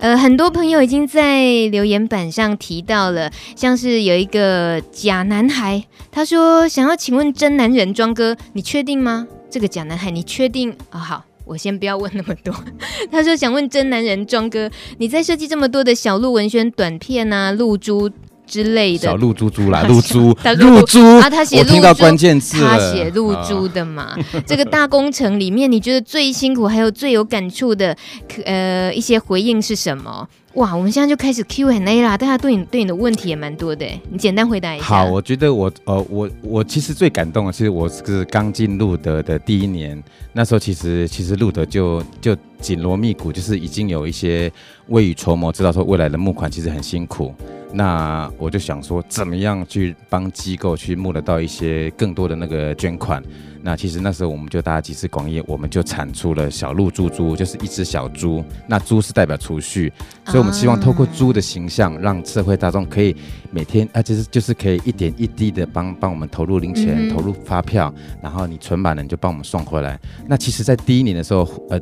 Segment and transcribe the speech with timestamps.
[0.00, 9.28] 呃，很多朋友已经在留言板上提到了，像是有一个假男孩，他说想要请问真男人庄哥，你确定吗？
[9.50, 10.98] 这个假男孩，你确定啊？
[10.98, 12.54] 好，我先不要问那么多。
[13.12, 18.10] 他说想问真男人庄哥，你在设计这么多的小鹿文轩短片啊，露珠。
[18.50, 24.18] 之类的小露珠珠啦，露珠露珠啊，他写露珠，我听到关键字，他写露珠的嘛。
[24.44, 27.96] 这个大工程里面，你觉得最辛苦还有最有感触的，
[28.44, 30.28] 呃，一些回应是什么？
[30.54, 34.84] 哇，我们现在就开始 Q&A 啦，大家对你对你的问题也蛮多的，你简单回答一下。
[34.84, 44.50] 好，我觉得我呃我我其实最感动的，其实我是刚进路德的第一年，那时候其实其实路德就就紧锣密鼓，就是已经有一些
[44.88, 47.32] 未雨绸缪，知道说未来的募款其实很辛苦。
[47.72, 53.22] 那我就想说，怎么样去帮机构去募得到一些更多的那个捐款？
[53.62, 58.42] 那其实那时候我们就大家集思广益，我们就产出了小鹿猪猪，就是一只小猪。
[58.66, 59.92] 那猪是代表储蓄，
[60.24, 63.14] 所以我们希望透过猪的形象，让社会大众可以
[63.50, 70.00] 每天啊，就是就是可以一点一滴的帮帮我们投入零钱、投入发票，然后你存满了你就帮我们送回来。
[70.26, 71.78] 那其实，在第一年的时候，呃，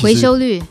[0.00, 0.62] 回收率，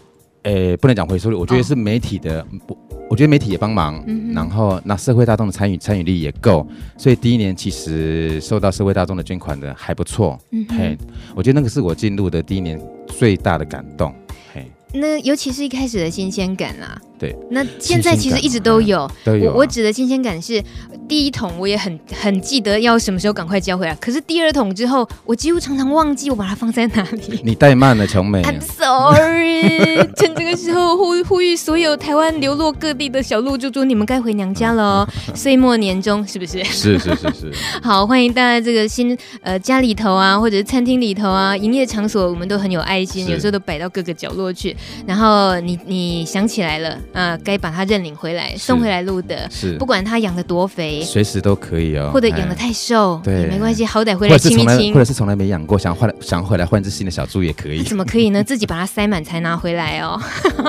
[0.44, 2.78] 诶，不能讲回收率，我觉得是媒体的不。
[3.12, 6.66] 我觉得媒体也帮忙，嗯、然后那社会大众的参与参与力也够，
[6.98, 10.40] 所以第一年其实受到社会大众的捐款的还不错。
[10.52, 10.98] 嗯，嘿，
[11.36, 14.16] 我觉得那个是我进入的第一年最大的感动。
[14.54, 17.02] 嘿，那尤其是一开始的新鲜感啊。
[17.22, 19.54] 对，那现在其实一直都有，都有、啊。
[19.54, 20.60] 我我指的新鲜感是
[21.08, 23.94] 第一桶，我也很很记得要什么时候赶快交回来。
[23.98, 27.40] 可是第二桶之后，我几乎常常忘记我把它放在哪里。
[27.46, 28.42] 你怠慢了，琼美。
[28.42, 30.02] I'm sorry。
[30.18, 35.08] 趁这个时候呼呼吁所有台湾流落各地的小鹿猪猪，你们该回娘家了哦。
[35.36, 36.64] 岁末年终，是不是？
[36.64, 37.54] 是是是是。
[37.84, 44.76] 好，欢迎大家这个新呃家里头啊，或者是餐厅里头啊，营业场所我们都很有爱心，有时候都摆到各个角落去。
[45.06, 46.98] 然后你你想起来了。
[47.14, 52.12] 啊，该把它认领回来，送回来录的，是不管它养得多肥，随时都可以哦。
[52.14, 54.94] 或者养的太瘦，对，也没关系，好歹回来亲一亲。
[54.94, 57.84] 或者是从来没养过，想换想回来换只新的小猪也可以。
[57.84, 58.44] 怎么可以呢？
[58.44, 60.22] 自己把它塞满才拿回来哦，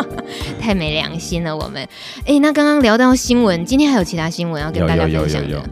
[0.60, 1.86] 太没良心了我们。
[2.26, 5.62] 哎，那刚刚聊到新闻，今天还有其他新闻要跟大家分享的。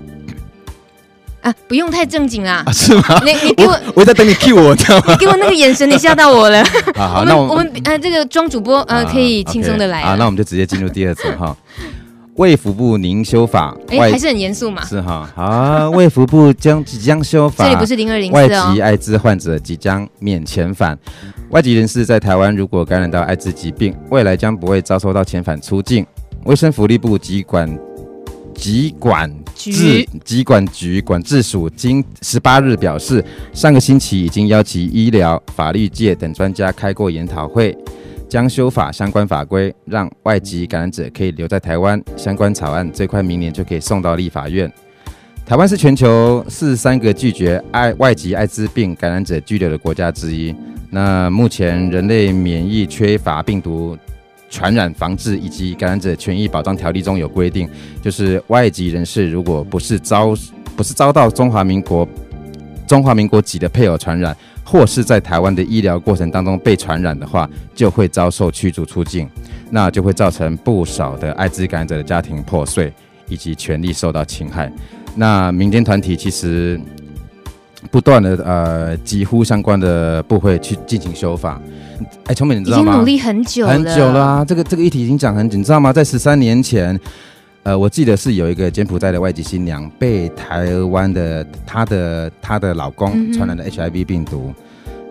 [1.42, 3.22] 啊，不用太正经啦，是吗？
[3.24, 5.04] 你你给我，我在等你 cue 我，知道吗？
[5.12, 6.62] 你给我那个眼神，你吓到我了。
[6.94, 10.02] 好好，那我们呃，这个庄主播呃，可以轻松的来。
[10.02, 11.56] 啊，那我们就直接进入第二则哈。
[12.36, 14.84] 卫福部凝修法， 哎，还是很严肃嘛。
[14.84, 18.30] 是哈，好，卫福部将即将修法，这里不是零二零。
[18.32, 20.98] 外籍艾滋患者即将免遣返，
[21.50, 26.06] 外籍人士在台湾如果感染到艾滋疾病，未来将不会遭受到遣返出境。
[26.44, 27.78] 卫生福利部疾管。
[28.60, 37.75] 疾管制疾管局管制署今十八日表示，上个星期已经邀请医疗、法律界等专家开过研讨会，
[38.28, 42.00] 将修法相关法规，让外籍感染者可以留在台湾。
[42.19, 44.70] 相关草案最快明年就可以送到立法院。
[45.47, 50.54] 台湾是全球四十三个拒绝爱外籍艾滋病感染者拘留的国家之一。
[50.91, 53.97] 那目前人类免疫缺乏病毒。
[54.50, 57.66] 传染防治以及感染者权益保障条例中有规定，
[58.03, 60.34] 就是外籍人士如果不是遭
[60.77, 62.06] 不是遭到中华民国
[62.87, 69.28] 中华民国籍的配偶传染，或是在台湾的医疗过程当中被传染的话，就会遭受驱逐出境，
[69.71, 72.93] 那就会造成不少的艾滋感染者的家庭破碎
[73.28, 74.71] 以及权利受到侵害。
[75.15, 76.81] 那民间团体其实
[77.91, 81.60] 不断的呃，几乎相关的部会去进行修法。
[82.26, 82.82] 哎，聪明，你知道吗？
[82.82, 84.44] 已经努力很久了，很久了啊！
[84.44, 85.92] 这个这个议题已经讲很久，你知道吗？
[85.92, 86.98] 在十三年前，
[87.62, 94.46] 呃，我记得是有一个柬埔寨的外籍新娘被台湾的她的她的老公传染了 HIV 病毒。
[94.48, 94.64] 嗯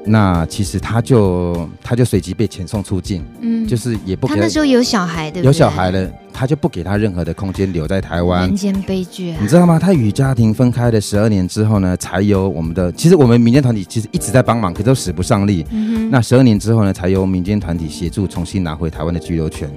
[0.05, 8.47] 那其实他就他就随即被遣送出境，嗯，就是也不给他，他那时候有小孩的，有小孩了，他就不给他任何的空间留在台湾。
[8.47, 9.77] 人间悲剧啊，你知道吗？
[9.77, 15.65] 他与家庭分开了十二年之后呢，才由我们的其实我们民间团体其实一直在帮忙，可都使不上力。
[15.69, 19.69] 嗯哼，那十二年之后呢，才由民间团体协助重新拿回台湾的居留权。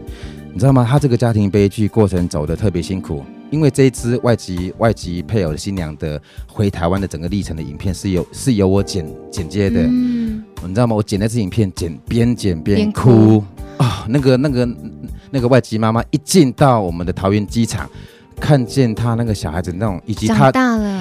[0.53, 0.87] 你知道吗？
[0.88, 9.82] 他这个家庭悲剧过程走得特别辛苦，因为这一支外籍外籍配偶的新娘的回台湾的整个历程的影片是由是由我剪剪接的。
[9.82, 10.96] 嗯，你知道吗？
[10.96, 13.44] 我剪那支影片剪边剪边哭
[13.76, 14.06] 啊、哦！
[14.08, 14.69] 那个那个
[15.31, 17.87] 那个外籍妈妈一进到我们的桃园机场，
[18.40, 20.50] 看见他那个小孩子那种以及他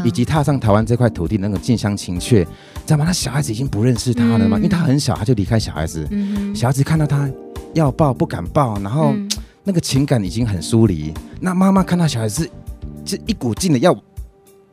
[0.04, 2.44] 以及踏上台湾这块土地那种近乡情怯，
[2.86, 3.06] 知道吗？
[3.08, 6.06] 那小孩子已经不认识他了嘛，嗯、因为他很小，他就离开小孩子。
[6.12, 7.32] 嗯，小孩子看到他
[7.74, 9.14] 要抱不敢抱，然后。
[9.14, 9.30] 嗯
[9.64, 12.50] 那个情感已经很疏离，那妈妈看到小孩子，
[13.06, 13.96] 就一股劲的要，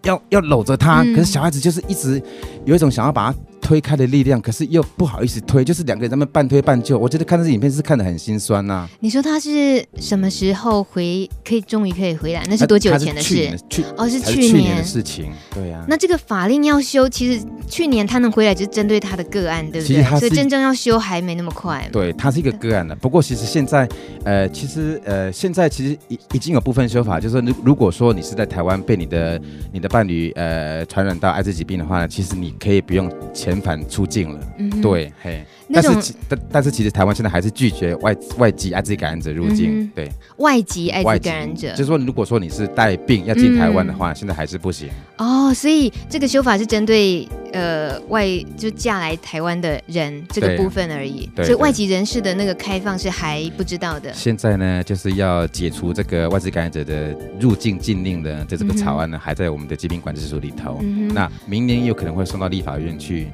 [0.03, 2.23] 要要搂着他，嗯、可是小孩子就是一直
[2.65, 3.39] 有一种想要把他
[3.69, 6.99] 推开的力量，可是又不好意思推，就是两个人在那半推半就。
[6.99, 8.89] 我觉得看这支影片是看得很心酸呐、啊。
[9.01, 11.29] 你说他是什么时候回？
[11.45, 12.43] 可以终于可以回来？
[12.49, 13.55] 那是多久前的事？
[13.69, 15.31] 去哦，是去年的事情。
[15.55, 15.85] 对呀、啊。
[15.87, 19.97] 那这个法令要修，其实去年他能回来，就是针对他的个案，对不对？
[19.97, 21.87] 其实他所以真正要修还没那么快。
[21.93, 22.97] 对，他是一个个案的。
[22.97, 23.87] 不过其实现在，
[24.25, 29.39] 呃，其实呃，现在其实已已经有部分修法，就是说，如果说你是在台湾被你的
[29.71, 33.11] 你的伴侣呃传染到艾滋疾病的话呢，其实你可以不用
[33.59, 34.41] 遣返出境了。
[34.59, 35.45] 嗯，对，嘿。
[35.71, 39.83] 但是，但但是，其实台湾现在还是拒绝外外籍艾滋感染者入境。
[39.83, 44.89] 嗯、对，外籍艾滋感染者，就是说，如果说你是带病要进台湾的话、嗯，现在还是不行。
[45.19, 48.27] 哦，所以这个修法是针对呃外
[48.57, 51.29] 就嫁来台湾的人这个部分而已。
[51.37, 54.11] 对，所以外籍人士的那个开放是还不知道的。
[54.15, 61.13] 现在呢，就是要解除这个外籍感染者的入境禁令的，这这个草案呢、嗯，还在我们的疾病管制署里头、嗯。
[61.13, 63.29] 那明年有可能会送到立法院去。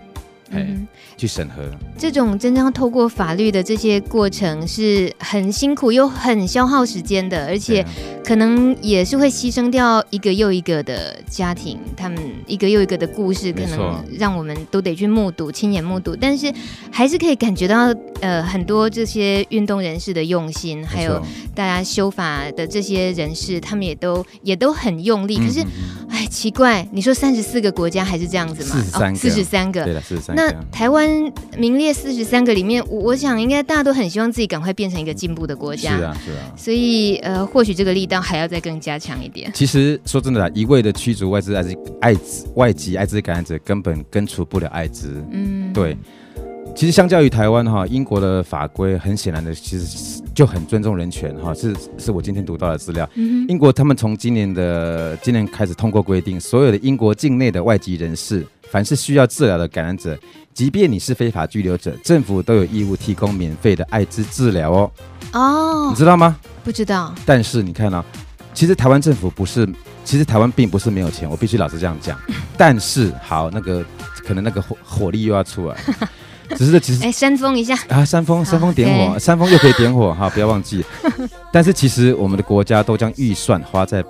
[0.51, 0.87] 嗯，
[1.17, 1.63] 去审核。
[1.97, 7.85] 这种真正要透过法律的这些过程是很辛苦又很消耗时间的，而且
[8.25, 16.15] 可能也是会牺牲掉一个又一个的家庭，他们一个又一个的故事，可能让我们都得去目睹、亲眼目睹。
[16.15, 16.53] 但是
[16.91, 21.21] 还是可以感觉到，呃，很多这些运动人士的用心，还有
[21.55, 25.37] 大家修法的这些人士，他们也都也都很用力。
[25.39, 25.65] 可是，
[26.15, 28.81] 哎，奇怪，你说三十四个国家还是这样子吗？
[28.81, 30.37] 四十三个，四十三个，对了，四十三。
[30.37, 31.11] 那台湾
[31.59, 35.97] 名列四十三个里面，我想应该大家都很希望自己赶快变成一个进步的国家。
[35.97, 36.53] 是啊，是啊。
[36.57, 39.51] 所以呃，或许这个力道还要再更加强一点。
[39.53, 45.21] 其实说真的啦，一味的驱逐外资艾滋艾滋外籍艾滋感染者，根本根除不了艾滋。
[45.33, 45.97] 嗯，对。
[46.77, 51.55] 其实相较于台湾哈，英国的法规很显然的，其实就很尊重人权哈。
[51.55, 53.09] 是是我今天读到的资料。
[53.15, 53.47] 嗯。
[53.49, 58.47] 英国他们从今年的今年开始通过规定，所有的英国境内的外籍人士。
[58.71, 60.19] 凡是需要治疗的感染者，
[60.53, 64.91] 即便你是非法拘留者，政府都有义务提供免费的艾滋治疗哦。
[65.33, 66.37] 哦，你知道吗？
[66.65, 67.15] 不知道。
[67.25, 68.05] 但是你看啊，
[68.53, 69.69] 其实台湾政府不是，
[70.05, 72.19] 其实台湾并不是没有钱，我必须老实这样讲。
[72.57, 73.85] 但是好，那个
[74.27, 75.77] 可能那个火火力又要出来，
[76.51, 80.85] 只是这其实哎，煽风一下啊，煽风煽风点火，煽风又可以点火哈，不要忘记。
[81.53, 84.05] 但是其实我们的国家都将预算花在。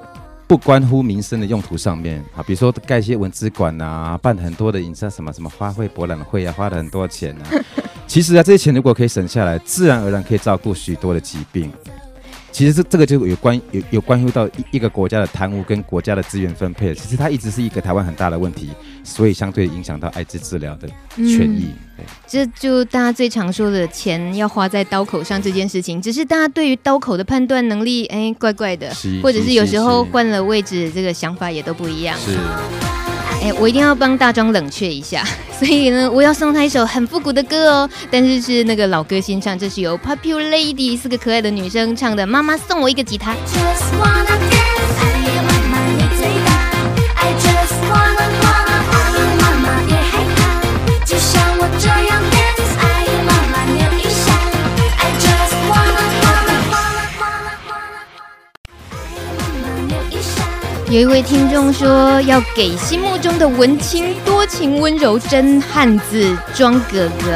[0.47, 7.43] 不关乎民生的用途上面啊，比如说盖一些文资馆啊，办很多的影像什么什么花卉博览会啊，花了很多钱啊。
[8.07, 11.73] 其实啊，这些钱如果可以省下来，自然而然可以照顾许多的疾病。
[12.55, 18.71] 其实这这个就有关有有关乎到一一个国家的贪污跟国家的资源分配，其实它一直是一个台湾很大的问题，
[19.03, 20.87] 所以相对影响到艾滋治疗的
[21.17, 21.67] 权益。
[21.99, 32.17] 嗯、这就大家最常说的钱要花在刀口上这件事情，只是大家对于刀口的判断能力，哎，怪怪的，或者是有时候换了位置，这个想法也都不一样。
[32.21, 32.39] 是。
[33.45, 35.23] 哎，我一定要帮大庄冷却一下，
[35.59, 42.27] 所以呢，我要送他一首很复古的歌哦，但是是那个老歌新唱，这是由 Popular Lady 四个可爱的女生唱的。
[42.27, 43.35] 妈妈送我一个吉他。
[60.95, 67.33] 有一位听众说要给心目中的文青、多情、温柔真汉子庄哥哥，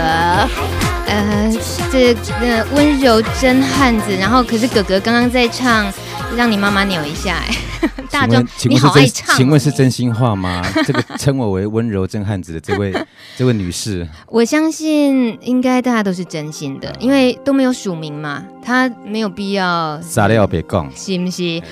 [1.09, 1.53] 呃，
[1.91, 5.93] 这呃温柔真汉子，然后可是哥哥刚刚在唱，
[6.37, 7.43] 让你妈妈扭一下，
[8.11, 8.95] 大庄你好
[9.37, 10.63] 请问是真心话吗？
[10.87, 12.93] 这个称我为温柔真汉子的这位
[13.37, 18.45] 这位女士，我相信应该大家都是真心的，因为都没有署名嘛。
[18.63, 21.63] 她没有必要，傻料别讲，是不是？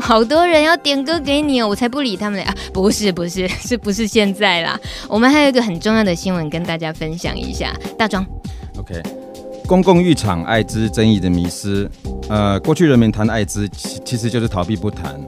[0.00, 2.54] 好多人要点歌给你哦，我才不理他们俩啊！
[2.72, 4.78] 不是不是，是不是现在啦？
[5.08, 7.74] 我们还有一个很重要的新闻跟大家分享一下。
[7.98, 8.24] 大庄
[8.78, 9.02] ，OK，
[9.66, 11.90] 公共浴场艾滋争议的迷失，
[12.28, 15.18] 呃，过去人们谈艾滋其其实就是逃避不谈。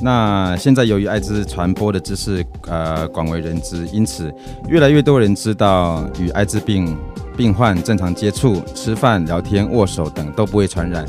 [0.00, 4.32] 那现在由于艾滋传播的知识呃广为人知，因此
[4.68, 6.96] 越来越多人知道与艾滋病。
[7.36, 11.06] 病患正常接触、吃饭、聊天、握手等都不会传染，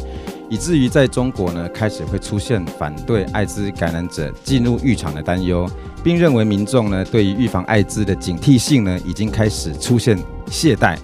[0.48, 5.68] 以至于在中国呢，开始会出现反对艾滋感染者进入浴场的担忧，
[6.04, 10.16] 并认为民众呢对于预防艾滋的警惕性呢已经开始出现
[10.52, 10.96] 懈怠。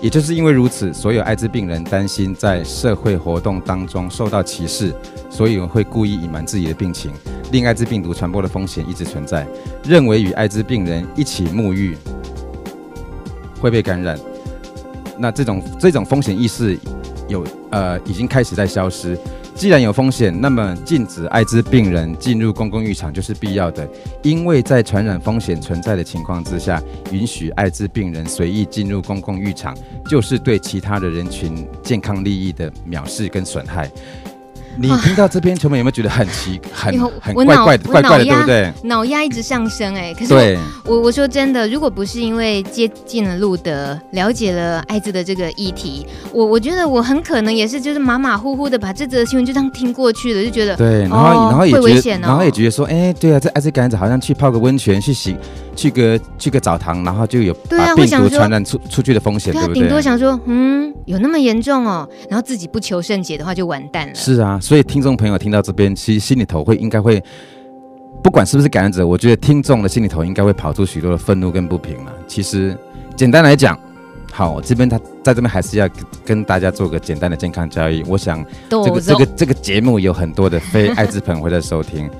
[0.00, 4.94] 也就是因为如此，所有艾滋病人担心在社会活动当中受到歧视，
[5.28, 7.12] 所以会故意隐瞒自己的病情，
[7.50, 9.46] 令艾滋病毒传播的风险一直存在，
[9.84, 11.96] 认为与艾滋病人一起沐浴
[13.60, 14.16] 会被感染。
[15.18, 16.78] 那这种这种风险意识
[17.26, 19.18] 有呃已经开始在消失，
[19.58, 23.88] 既然有风险，那么禁止艾滋病人进入公共浴场就是必要的，
[24.22, 29.76] 因为在传染风险存在的情况之下，允许艾滋病人随意进入公共浴场，
[30.08, 33.90] 就是对其他的人群健康利益的藐视跟损害。
[34.80, 38.72] 你听到这边，球们有没有觉得很奇、很很怪怪的、怪怪的，对不对？
[38.84, 40.32] 脑压一直上升，哎，可是
[40.84, 55.36] 我我，说真的，如果不是因为接近了路德，了解了艾滋的这个议题，我我觉得我很可能也是就是马马虎虎的把这则新闻就这样听过去了，就觉得对，然后、哦、然后也觉得，会危险哦、然后也觉得说，哎，对啊，这艾滋感染者好像去泡个温泉，去洗，
[55.74, 59.80] 去个去个澡堂，然后就有把病毒传染出出去的风险，对，啊、对不对？
[59.80, 64.14] 顶多想说，嗯，有那么严重哦，然后自己不求甚解的话就完蛋了。
[64.14, 65.50] 是啊，所以听众朋友听。
[65.50, 67.24] 到这边，其实心里头会应该会，
[68.22, 72.12] 不管是不是感染者，我觉得听众的心里头应该会跑出许多的愤怒跟不平了。
[72.26, 72.76] 其实
[73.16, 73.80] 简单来讲，
[74.30, 75.88] 好，我这边他在这边还是要
[76.22, 78.02] 跟大家做个简单的健康交易。
[78.06, 82.10] 我想这个这个这个节目有很多的非艾滋朋友会在收听。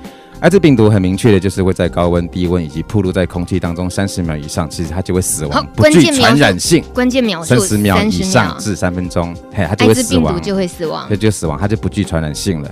[0.40, 6.84] 艾滋病毒很明确的就是会在高温、低温以及暴露在空气当中三十秒以上，其实它就会死亡，不具传染性。
[6.94, 10.40] 关键秒数三十秒以上至三分钟，嘿，它就会死亡。
[10.40, 12.70] 就会死亡，它就死亡，它就不具传染性了。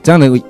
[0.00, 0.42] 这样的，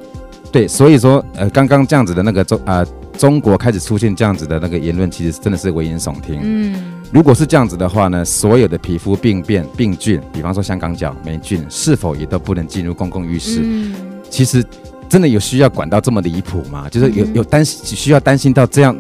[0.53, 6.39] 对，所以说，呃，刚刚这样子的那个中啊、呃，中国开始出现这样子的那个言论，其实真的是危言耸听。
[6.43, 13.63] 嗯，如果是这样子的话呢，所有的皮肤病变、病菌，比方说香港脚、霉菌，是否也都不能进入公共浴室？
[13.65, 13.95] 嗯，
[14.29, 14.63] 其实
[15.09, 16.89] 真的有需要管到这么离谱吗？
[16.91, 18.97] 就是有有担心，需要担心到这样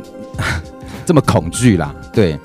[1.04, 1.94] 这么恐惧啦。
[2.12, 2.38] 对，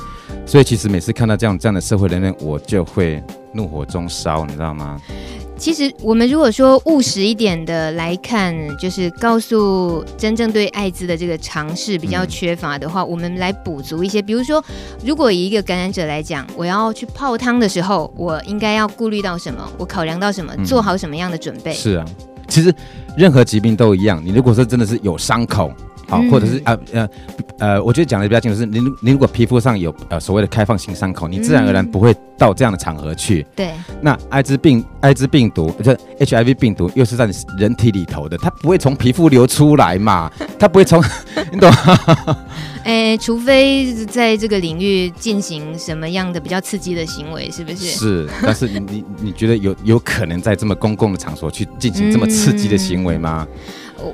[0.45, 4.99] 所以其实每次看到这样这样的社会人员，我就会怒火中烧，你知道吗？
[5.55, 14.21] 其实，我们如果说务实一点的来看，就是告诉真正对艾滋的这个尝试比较缺乏的话，嗯、我们来补足一些。
[14.21, 14.61] 比如说，
[15.05, 19.63] 如果以一个感染者来讲，我要去泡汤的时候，我应该要顾虑到什么？
[19.77, 20.53] 我考量到什么？
[20.65, 21.71] 做好什么样的准备？
[21.71, 22.05] 是啊，
[22.47, 22.73] 其实
[23.17, 24.21] 任何疾病都一样。
[24.23, 25.71] 你如果说真的是有伤口。
[26.05, 27.09] 好，或者是啊呃
[27.57, 33.41] 呃，我觉得讲的比较清楚是，您您如果皮肤上有呃所谓的开放性伤口，你自然而然不会到这样的场合去。
[33.41, 33.71] 嗯、对。
[34.01, 40.29] 那艾滋病艾滋病毒就 HIV 病毒又是在你人体里头的，它不会从皮肤流出来嘛？
[40.59, 41.01] 它不会从，
[41.53, 42.37] 你懂吗？
[42.83, 47.87] 哎，除非在这个领域进行什么样的比较刺激的行为，是不是？
[47.87, 53.47] 是，但是你你你觉得有有可能在这么公共的场所去进行这么刺激的行为吗？
[53.49, 53.63] 嗯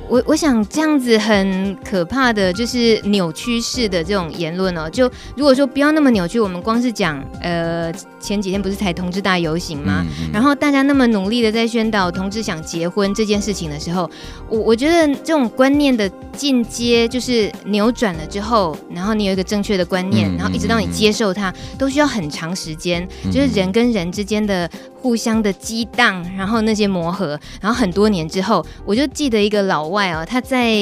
[0.07, 4.89] 我我想这样子很可怕的就是扭曲式的这种言论哦。
[4.89, 10.05] 就如果说不要那么扭曲，我们光是讲呃前几天不是才同志大游行吗？
[10.33, 14.09] 然后大家那么努力的在宣导同志想结婚这件事情的时候，
[14.49, 23.07] 我我觉得这种观念的进阶就是扭转了之后，然后你有一个正确的观念，嗯、然后一直到你接受它，都需要很长时间。
[23.23, 24.69] 嗯、就是人跟人之间的
[25.01, 30.73] 互相的激荡，然后那些磨合，然后很多年之后，我就记得一个老外哦，他在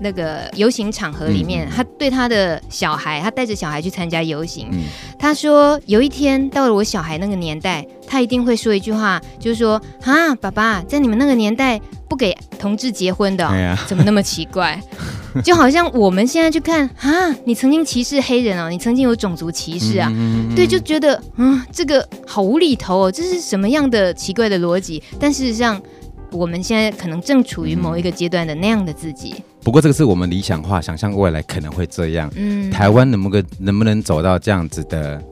[0.00, 4.84] 那个游行场合里面，嗯、他对他的小孩，他带着小孩去参加游行，嗯、
[5.18, 14.80] 他说有一天到了我小孩那个年代，他一定会说一句话，就是说啊，爸爸，在你们那个年代不给同志结婚的、哦，哎、怎么那么奇怪？
[15.44, 25.00] 就好像我们现在去看啊，你曾经歧视黑人哦，你曾经有种族歧视啊，嗯、对，就觉得嗯，这个好无厘头哦，这是什么样的奇怪的逻辑？
[25.20, 25.80] 但事实上，
[26.30, 29.34] 我们现在可能正处于某一个阶段的那样的自己。
[29.62, 32.30] 不过这个是我们理想化，想象未来可能会这样。
[32.36, 35.22] 嗯，台湾能不能能不能走到这样子的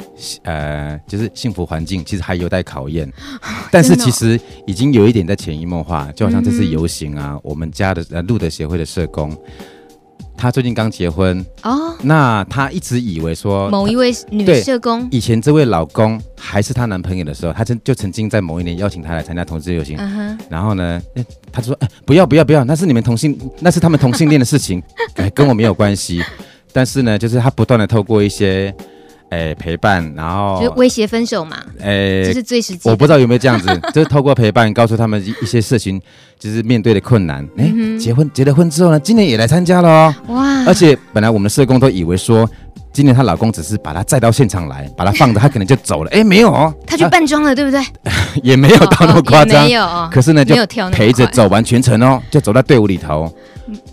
[0.43, 3.11] 呃，就是幸福环境，其实还有待考验。
[3.71, 9.35] 但是其实已经有一点在潜移默化，就好像这次游行啊，嗯、我们家的呃路德协会的社工。
[10.37, 19.97] 他最近刚结婚哦，那她一直以为说某一位女社工，以前这位老公还是她男朋友的时候，她曾就曾经在某一年邀请她来参加同志游行，
[20.49, 21.01] 然后呢，
[21.51, 24.83] 她就说哎不要不要不要，那是你们同性， 那是他们同性恋的事情，
[25.15, 26.23] 哎 跟我没有关系。
[26.73, 28.75] 但是呢，就是她不断的透过一些。
[29.31, 31.57] 哎，陪伴，然后就威胁分手嘛？
[31.81, 32.89] 哎，这是最实际。
[32.89, 36.01] 我不知道有没有这样子， 就是透过陪伴，告诉他们一一些事情，
[36.39, 37.47] 就是面对的困难。
[37.59, 40.15] 哎，结婚结了婚之后呢，今年也来参加了哦。
[40.29, 40.65] 哇！
[40.67, 42.49] 而且本来我们的社工都以为说，
[42.93, 46.11] 今年她老公只是把她载到现场来，把她放着，她可能就走了。
[46.15, 47.81] 哎，没有哦，她去扮装了，对不对？
[48.43, 50.09] 也没有到那么夸张，没有。
[50.11, 50.55] 可是呢，就
[50.93, 53.33] 陪着走完全程哦，就走到队伍里头。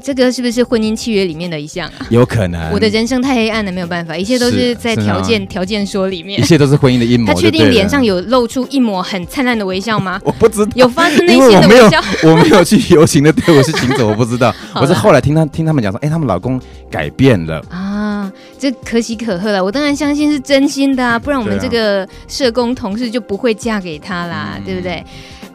[0.02, 2.06] 这个是不是婚姻契约里面的一项啊？
[2.10, 2.72] 有可能。
[2.72, 6.40] 我的人生太黑暗了，没有办法，一切都是在条件条件说里面。
[6.40, 7.28] 一切都是婚姻的阴谋。
[7.28, 10.20] 他确定脸上有露出一抹很灿烂的微笑吗？
[10.26, 10.72] 我不知道。
[10.76, 12.02] 有发自内心的微笑。
[12.24, 14.54] 我没有去游行的队伍是行走，我不知道。
[14.76, 16.62] 我是后来听他听他们讲说，哎，他们老公
[16.92, 19.64] 改变了啊，这可喜可贺了。
[19.64, 25.04] 我当然相信是真心的啊，不然我们这个社工同事就不会嫁给他啦，对不对？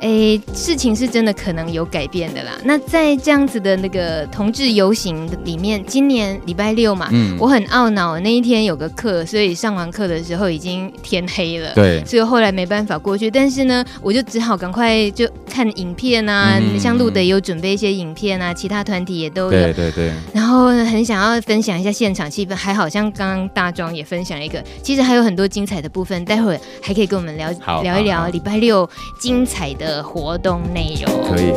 [0.00, 2.52] 诶，事情是真的可能有改变的啦。
[2.64, 13.30] 那在这样子的那个同志游行里面，今年礼拜六嘛，嗯，我很懊恼那一天有个课，所以上完课的时候已经天黑了，对，所以后来没办法过去。
[13.30, 20.12] 但是呢，我就只好赶快就看影片啊，嗯、像路德也有准备一些影片啊，其他团体也都有，对对对。
[20.32, 27.50] 然后很想要分享一下现场气氛，还好像刚刚大庄也分享了一个，其实还有很多精彩的部分，待会儿还可以跟我们聊
[27.82, 28.88] 聊一聊礼拜六
[29.20, 29.87] 精彩的。
[29.88, 31.54] 的活动内容可以。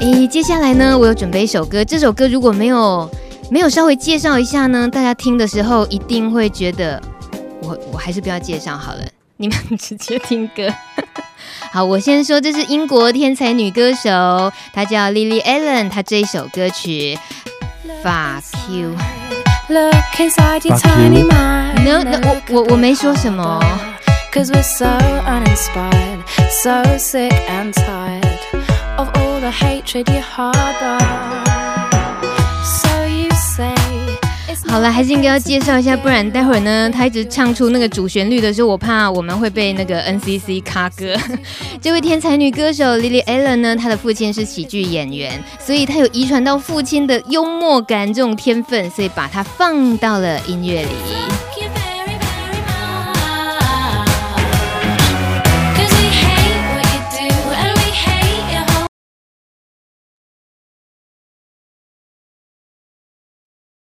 [0.00, 1.84] 诶，接下来呢，我有准备一首歌。
[1.84, 3.10] 这首歌如果没有
[3.50, 7.02] 没有稍微介绍一下呢，大家听的时候一定会觉得
[7.60, 9.00] 我我还是不要介绍好了，
[9.36, 10.72] 你们直接听歌。
[11.72, 17.18] 好，我先说，这是英国天才女歌手，她叫 Lily Allen，她这一首歌曲
[18.04, 18.94] Fuck You。
[19.68, 21.82] Look inside your tiny mind。
[21.82, 23.60] No No，我我我没说什么。
[24.34, 28.40] Cause we're so uninspired, so sick and tired
[28.98, 30.98] of all the hatred you harbor.
[32.64, 33.72] So you say.
[34.66, 41.14] 好了，还是应该要介绍一下，不然待会儿呢，他一直唱出那个主旋律的时候，我怕我们会被那个 NCC 卡歌。
[41.80, 50.88] 这位天才女歌手 Lily Allen 呢，她的父亲是喜剧演员，所以她有遗传到父亲的幽默感这种天分，所以把它放到了音乐里。